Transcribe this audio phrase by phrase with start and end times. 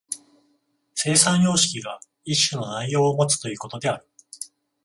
[0.95, 4.07] 生産様式が一種の内容をもつということである。